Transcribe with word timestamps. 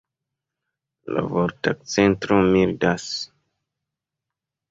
La 1.17 1.23
vortakcento 1.33 2.39
mildas. 2.55 3.07